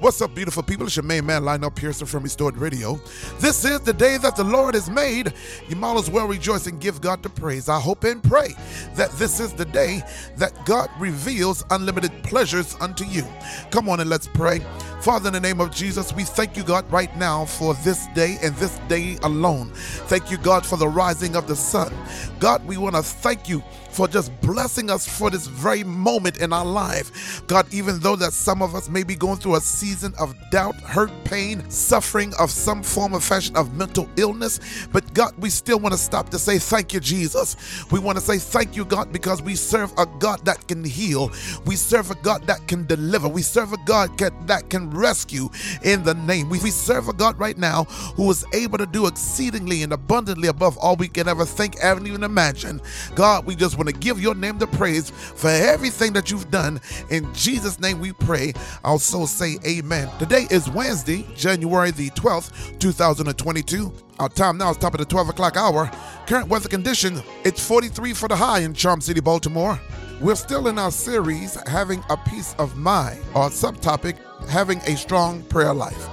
[0.00, 0.86] What's up, beautiful people?
[0.86, 2.98] It's your main man, Lionel Pearson from Restored Radio.
[3.38, 5.34] This is the day that the Lord has made.
[5.68, 7.68] You might as well rejoice and give God the praise.
[7.68, 8.54] I hope and pray
[8.94, 10.00] that this is the day
[10.38, 13.26] that God reveals unlimited pleasures unto you.
[13.70, 14.62] Come on and let's pray.
[15.00, 18.36] Father, in the name of Jesus, we thank you, God, right now for this day
[18.42, 19.70] and this day alone.
[19.74, 21.90] Thank you, God, for the rising of the sun.
[22.38, 26.52] God, we want to thank you for just blessing us for this very moment in
[26.52, 27.42] our life.
[27.46, 30.76] God, even though that some of us may be going through a season of doubt,
[30.76, 34.60] hurt, pain, suffering of some form of fashion of mental illness,
[34.92, 37.56] but God, we still want to stop to say thank you, Jesus.
[37.90, 41.30] We want to say thank you, God, because we serve a God that can heal.
[41.66, 43.28] We serve a God that can deliver.
[43.28, 45.48] We serve a God that can rescue
[45.82, 46.48] in the name.
[46.48, 47.84] We serve a God right now
[48.16, 52.04] who is able to do exceedingly and abundantly above all we can ever think, ever
[52.06, 52.80] even imagine.
[53.14, 56.80] God, we just want to give your name the praise for everything that you've done.
[57.10, 58.52] In Jesus' name we pray.
[58.84, 60.08] Also say amen.
[60.18, 64.09] Today is Wednesday, January the 12th, 2022.
[64.20, 65.90] Our time now is top of the 12 o'clock hour.
[66.26, 69.80] Current weather condition, it's 43 for the high in Charm City, Baltimore.
[70.20, 75.44] We're still in our series, Having a Peace of Mind, our subtopic, Having a Strong
[75.44, 76.06] Prayer Life.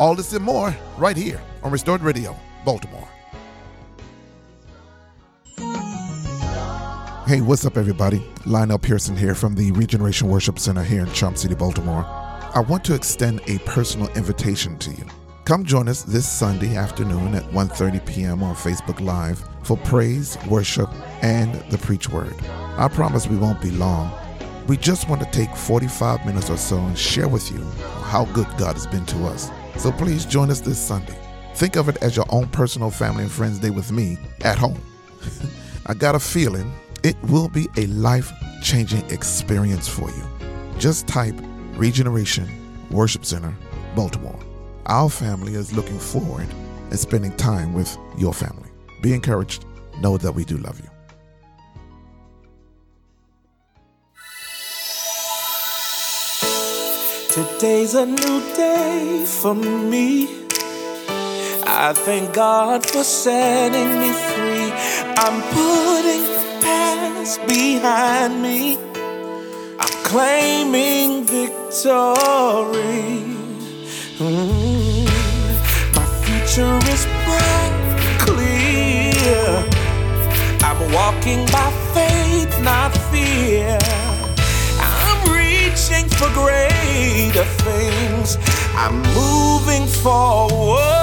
[0.00, 3.08] All this and more right here on Restored Radio, Baltimore.
[7.28, 8.28] Hey, what's up, everybody?
[8.44, 12.04] Lionel Pearson here from the Regeneration Worship Center here in Charm City, Baltimore.
[12.04, 15.06] I want to extend a personal invitation to you.
[15.44, 18.44] Come join us this Sunday afternoon at 1:30 p.m.
[18.44, 20.88] on Facebook Live for praise, worship,
[21.20, 22.32] and the preach word.
[22.76, 24.12] I promise we won't be long.
[24.68, 27.60] We just want to take 45 minutes or so and share with you
[28.04, 29.50] how good God has been to us.
[29.78, 31.18] So please join us this Sunday.
[31.56, 34.80] Think of it as your own personal family and friends day with me at home.
[35.86, 38.30] I got a feeling it will be a life
[38.62, 40.24] changing experience for you.
[40.78, 41.34] Just type
[41.74, 42.48] Regeneration
[42.92, 43.52] Worship Center,
[43.96, 44.38] Baltimore.
[44.86, 46.48] Our family is looking forward
[46.90, 48.68] and spending time with your family.
[49.00, 49.64] Be encouraged.
[50.00, 50.88] Know that we do love you.
[57.30, 60.24] Today's a new day for me.
[61.64, 64.72] I thank God for setting me free.
[65.16, 68.76] I'm putting the past behind me.
[69.78, 71.62] I'm claiming victory.
[74.18, 74.71] Mm.
[76.52, 79.64] Future is bright, clear.
[80.60, 83.78] I'm walking by faith, not fear.
[84.78, 88.36] I'm reaching for greater things.
[88.76, 91.01] I'm moving forward.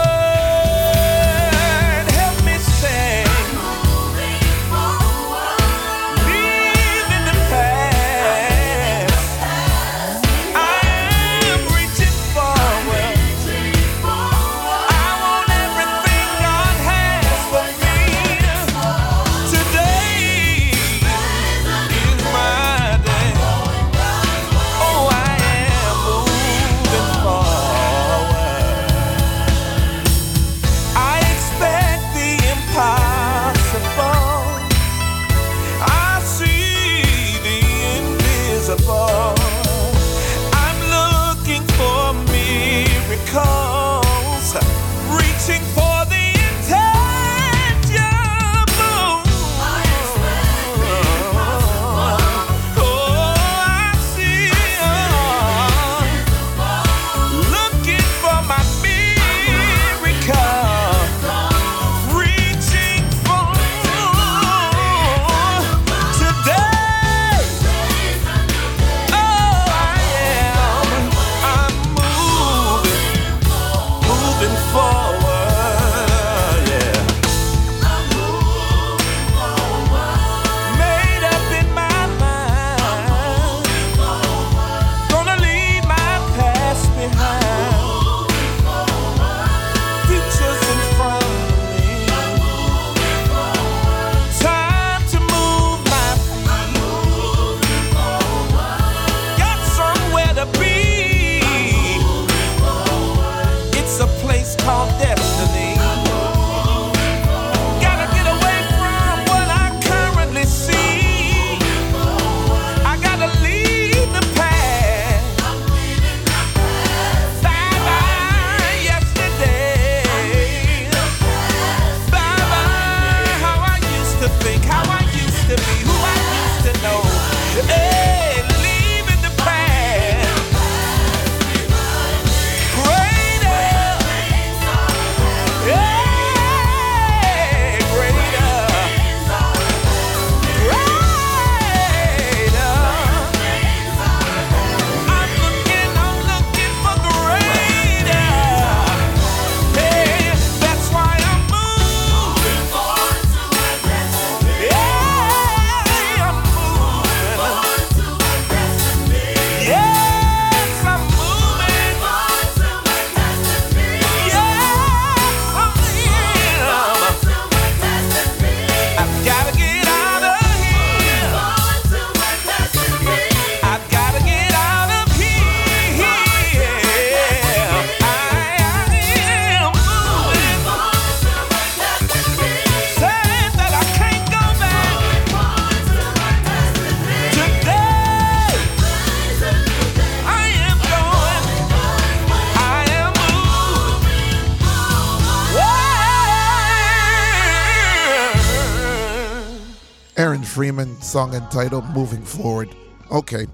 [200.44, 202.76] Freeman song entitled Moving Forward.
[203.12, 203.47] Okay,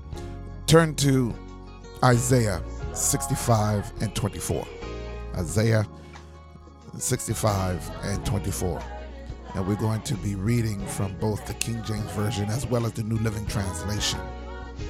[0.67, 1.33] turn to
[2.03, 2.61] Isaiah
[2.93, 4.65] 65 and 24.
[5.35, 5.85] Isaiah
[6.97, 8.81] 65 and 24.
[9.53, 12.93] And we're going to be reading from both the King James Version as well as
[12.93, 14.19] the New Living Translation.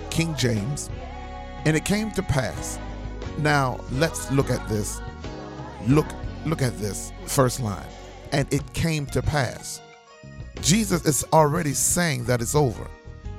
[0.10, 0.90] King James,
[1.66, 2.80] and it came to pass.
[3.40, 5.02] Now let's look at this.
[5.88, 6.08] Look,
[6.46, 7.88] look at this first line.
[8.32, 9.82] And it came to pass.
[10.62, 12.88] Jesus is already saying that it's over,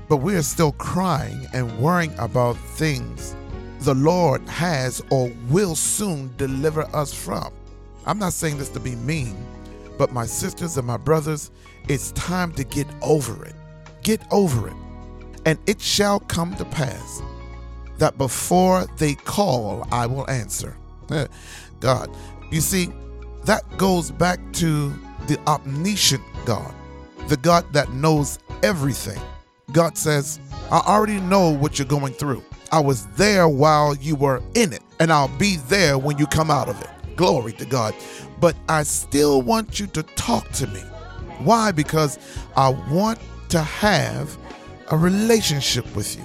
[0.08, 3.34] but we are still crying and worrying about things
[3.80, 7.52] the Lord has or will soon deliver us from.
[8.04, 9.36] I'm not saying this to be mean,
[9.98, 11.50] but my sisters and my brothers,
[11.88, 13.54] it's time to get over it.
[14.02, 14.76] Get over it.
[15.44, 17.22] And it shall come to pass
[17.98, 20.76] that before they call, I will answer.
[21.80, 22.10] God.
[22.50, 22.92] You see,
[23.44, 24.92] that goes back to
[25.26, 26.74] the omniscient God,
[27.28, 29.20] the God that knows everything.
[29.72, 30.40] God says,
[30.70, 32.42] I already know what you're going through.
[32.72, 36.50] I was there while you were in it, and I'll be there when you come
[36.50, 36.88] out of it.
[37.16, 37.94] Glory to God.
[38.40, 40.80] But I still want you to talk to me.
[41.38, 41.72] Why?
[41.72, 42.18] Because
[42.56, 43.18] I want
[43.50, 44.36] to have
[44.90, 46.22] a relationship with you.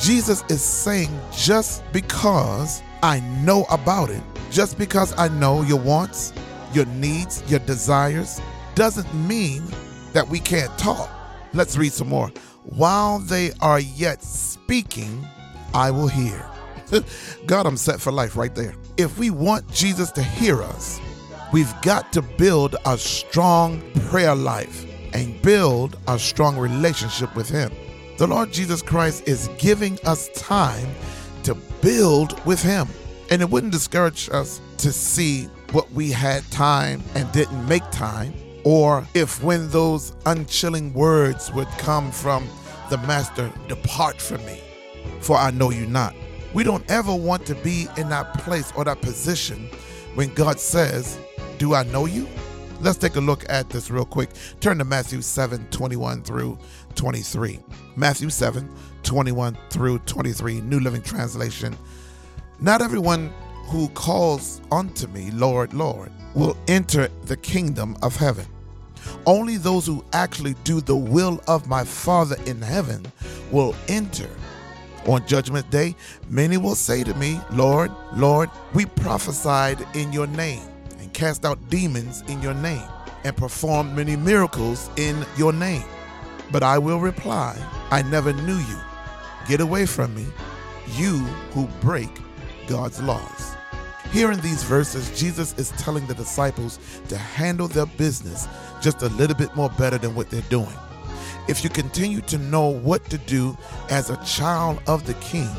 [0.00, 6.32] Jesus is saying just because I know about it, just because I know your wants,
[6.72, 8.40] your needs, your desires,
[8.74, 9.62] doesn't mean
[10.14, 11.10] that we can't talk.
[11.52, 12.32] Let's read some more.
[12.64, 15.26] While they are yet speaking,
[15.74, 16.44] I will hear.
[17.46, 18.74] God, I'm set for life right there.
[18.96, 21.00] If we want Jesus to hear us,
[21.52, 27.70] we've got to build a strong prayer life and build a strong relationship with Him.
[28.18, 30.88] The Lord Jesus Christ is giving us time
[31.42, 32.88] to build with Him.
[33.30, 38.32] And it wouldn't discourage us to see what we had time and didn't make time,
[38.64, 42.48] or if when those unchilling words would come from
[42.90, 44.60] the Master, Depart from me
[45.24, 46.14] for I know you not.
[46.52, 49.68] We don't ever want to be in that place or that position
[50.14, 51.18] when God says,
[51.58, 52.28] Do I know you?
[52.80, 54.30] Let's take a look at this real quick.
[54.60, 56.58] Turn to Matthew 7 21 through
[56.94, 57.58] 23.
[57.96, 58.70] Matthew 7
[59.02, 61.76] 21 through 23, New Living Translation.
[62.60, 63.32] Not everyone
[63.66, 68.46] who calls unto me, Lord, Lord, will enter the kingdom of heaven.
[69.26, 73.04] Only those who actually do the will of my Father in heaven
[73.50, 74.28] will enter
[75.06, 75.94] on judgment day,
[76.28, 80.62] many will say to me, Lord, Lord, we prophesied in your name
[80.98, 82.88] and cast out demons in your name
[83.24, 85.84] and performed many miracles in your name.
[86.50, 87.56] But I will reply,
[87.90, 88.78] I never knew you.
[89.48, 90.26] Get away from me,
[90.96, 91.18] you
[91.52, 92.10] who break
[92.66, 93.53] God's laws.
[94.14, 96.78] Here in these verses, Jesus is telling the disciples
[97.08, 98.48] to handle their business
[98.80, 100.74] just a little bit more better than what they're doing
[101.46, 103.56] if you continue to know what to do
[103.90, 105.50] as a child of the King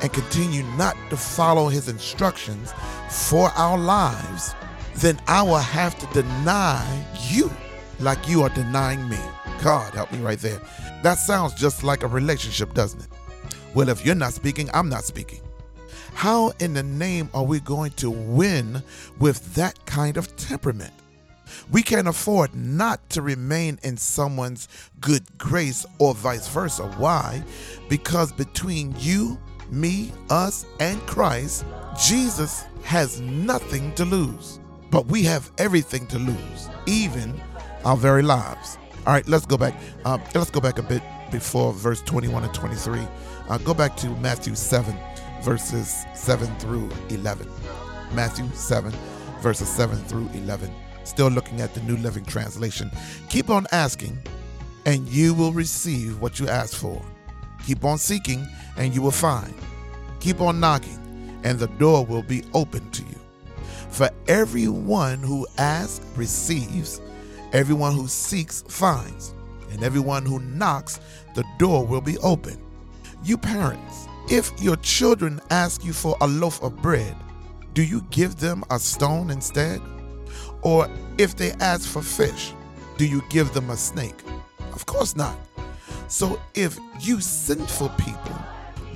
[0.00, 2.72] and continue not to follow his instructions
[3.10, 4.54] for our lives,
[4.96, 7.50] then I will have to deny you
[7.98, 9.18] like you are denying me.
[9.62, 10.60] God, help me right there.
[11.02, 13.08] That sounds just like a relationship, doesn't it?
[13.74, 15.40] Well, if you're not speaking, I'm not speaking.
[16.18, 18.82] How in the name are we going to win
[19.20, 20.92] with that kind of temperament?
[21.70, 24.66] We can't afford not to remain in someone's
[25.00, 26.88] good grace or vice versa.
[26.98, 27.44] Why?
[27.88, 29.38] Because between you,
[29.70, 31.64] me, us, and Christ,
[32.04, 34.58] Jesus has nothing to lose.
[34.90, 37.40] But we have everything to lose, even
[37.84, 38.76] our very lives.
[39.06, 39.74] All right, let's go back.
[40.04, 43.06] Uh, let's go back a bit before verse 21 and 23.
[43.48, 44.96] Uh, go back to Matthew 7,
[45.42, 47.48] verses 7 through 11.
[48.12, 48.92] Matthew 7,
[49.40, 50.70] verses 7 through 11.
[51.04, 52.90] Still looking at the New Living Translation.
[53.28, 54.18] Keep on asking,
[54.84, 57.02] and you will receive what you ask for.
[57.66, 59.54] Keep on seeking, and you will find.
[60.20, 63.18] Keep on knocking, and the door will be open to you.
[63.90, 67.00] For everyone who asks receives,
[67.52, 69.34] everyone who seeks finds,
[69.70, 71.00] and everyone who knocks,
[71.34, 72.58] the door will be open.
[73.24, 77.16] You parents, if your children ask you for a loaf of bread,
[77.72, 79.80] do you give them a stone instead?
[80.62, 82.52] Or if they ask for fish,
[82.98, 84.20] do you give them a snake?
[84.74, 85.36] Of course not.
[86.08, 88.36] So if you sinful people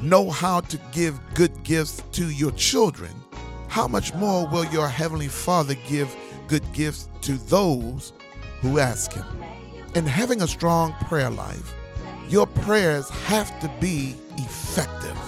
[0.03, 3.12] know how to give good gifts to your children,
[3.69, 6.15] how much more will your heavenly Father give
[6.47, 8.12] good gifts to those
[8.61, 9.25] who ask him?
[9.95, 11.75] In having a strong prayer life,
[12.29, 15.19] your prayers have to be effective.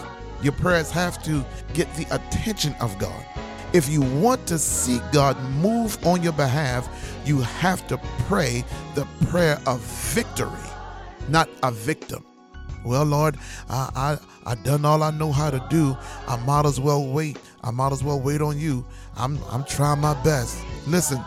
[0.43, 1.45] Your prayers have to
[1.75, 3.25] get the attention of God.
[3.73, 6.89] If you want to see God move on your behalf,
[7.27, 9.81] you have to pray the prayer of
[10.15, 10.51] victory.
[11.29, 12.25] not a victim.
[12.85, 13.39] Well, Lord,
[13.71, 13.91] I,
[14.47, 15.97] I I done all I know how to do.
[16.29, 17.39] I might as well wait.
[17.63, 18.85] I might as well wait on you.
[19.17, 20.59] I'm I'm trying my best.
[20.87, 21.21] Listen,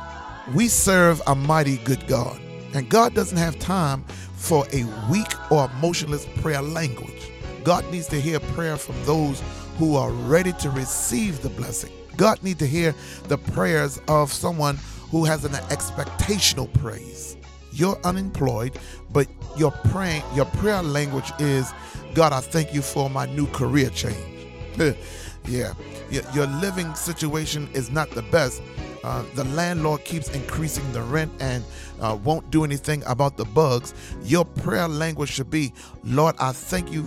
[0.56, 2.40] we serve a mighty good God,
[2.74, 4.04] and God doesn't have time
[4.36, 7.32] for a weak or emotionless prayer language.
[7.68, 9.44] God needs to hear prayer from those
[9.78, 11.92] who are ready to receive the blessing.
[12.16, 12.96] God needs to hear
[13.28, 14.80] the prayers of someone
[15.12, 17.36] who has an expectational praise.
[17.74, 18.80] You're unemployed,
[19.12, 21.70] but your praying, your prayer language is,
[22.14, 24.48] God, I thank you for my new career change.
[25.46, 25.74] yeah,
[26.10, 28.62] your living situation is not the best.
[29.04, 31.66] Uh, the landlord keeps increasing the rent and
[32.00, 33.94] uh, won't do anything about the bugs.
[34.24, 35.74] Your prayer language should be,
[36.06, 37.06] Lord, I thank you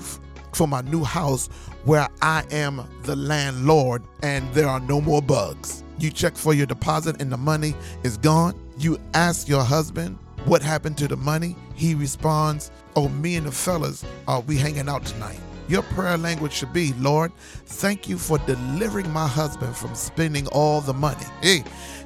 [0.55, 1.49] for my new house
[1.85, 5.83] where I am the landlord and there are no more bugs.
[5.99, 8.59] You check for your deposit and the money is gone.
[8.79, 11.57] You ask your husband what happened to the money.
[11.75, 15.39] He responds, Oh, me and the fellas are we hanging out tonight.
[15.69, 20.81] Your prayer language should be, Lord, thank you for delivering my husband from spending all
[20.81, 21.25] the money.
[21.43, 21.63] Hey,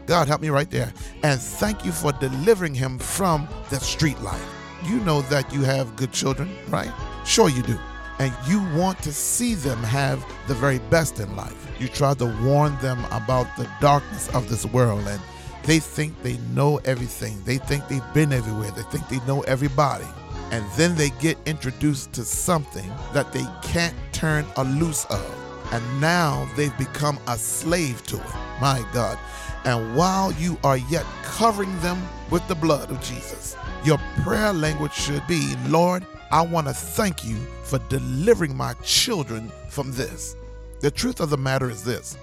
[0.07, 0.93] God, help me right there.
[1.23, 4.45] And thank you for delivering him from the street life.
[4.85, 6.93] You know that you have good children, right?
[7.25, 7.79] Sure, you do
[8.19, 11.67] and you want to see them have the very best in life.
[11.81, 15.21] You try to warn them about the darkness of this world, and
[15.65, 17.43] they think they know everything.
[17.45, 18.71] They think they've been everywhere.
[18.71, 20.07] They think they know everybody.
[20.51, 25.25] And then they get introduced to something that they can't turn a loose of.
[25.73, 28.35] And now they've become a slave to it.
[28.61, 29.19] My God.
[29.65, 32.01] And while you are yet covering them
[32.31, 37.25] with the blood of Jesus, your prayer language should be Lord, I want to thank
[37.25, 40.37] you for delivering my children from this.
[40.81, 42.17] The truth of the matter is this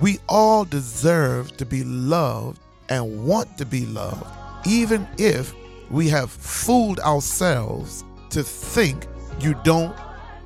[0.00, 4.24] we all deserve to be loved and want to be loved,
[4.66, 5.54] even if
[5.90, 9.06] we have fooled ourselves to think
[9.40, 9.94] you don't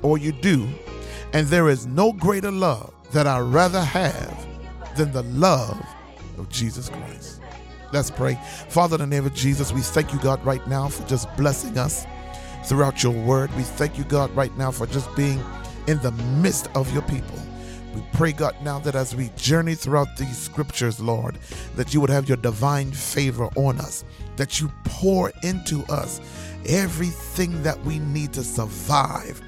[0.01, 0.67] or you do.
[1.31, 4.45] And there is no greater love that I rather have
[4.97, 5.81] than the love
[6.37, 7.39] of Jesus Christ.
[7.91, 8.39] Let's pray.
[8.69, 11.77] Father, in the name of Jesus, we thank you, God, right now for just blessing
[11.77, 12.05] us
[12.65, 13.53] throughout your word.
[13.55, 15.43] We thank you, God, right now for just being
[15.87, 17.39] in the midst of your people.
[17.95, 21.39] We pray, God, now that as we journey throughout these scriptures, Lord,
[21.75, 24.03] that you would have your divine favor on us,
[24.35, 26.21] that you pour into us
[26.67, 29.41] everything that we need to survive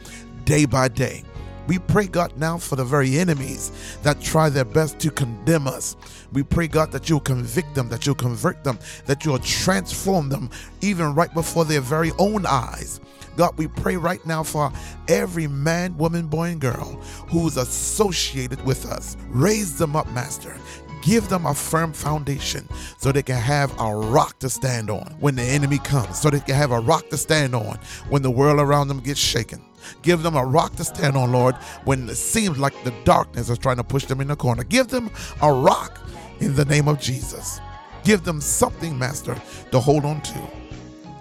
[0.46, 1.24] day by day.
[1.68, 3.72] We pray, God, now for the very enemies
[4.04, 5.96] that try their best to condemn us.
[6.34, 10.50] We pray, God, that you'll convict them, that you'll convert them, that you'll transform them
[10.82, 13.00] even right before their very own eyes.
[13.38, 14.72] God, we pray right now for
[15.08, 17.00] every man, woman, boy, and girl
[17.30, 19.16] who's associated with us.
[19.30, 20.56] Raise them up, Master.
[21.02, 25.36] Give them a firm foundation so they can have a rock to stand on when
[25.36, 28.60] the enemy comes, so they can have a rock to stand on when the world
[28.60, 29.64] around them gets shaken.
[30.02, 33.58] Give them a rock to stand on, Lord, when it seems like the darkness is
[33.58, 34.64] trying to push them in the corner.
[34.64, 35.10] Give them
[35.42, 36.00] a rock
[36.40, 37.60] in the name of Jesus.
[38.04, 39.36] Give them something, Master,
[39.72, 40.42] to hold on to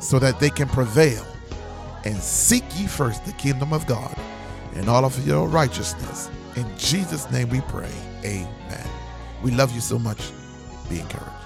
[0.00, 1.26] so that they can prevail.
[2.04, 4.16] And seek ye first the kingdom of God
[4.74, 6.30] and all of your righteousness.
[6.56, 7.92] In Jesus' name we pray.
[8.24, 8.88] Amen.
[9.42, 10.20] We love you so much.
[10.88, 11.39] Be encouraged.